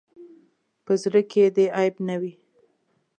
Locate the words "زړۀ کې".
1.01-1.43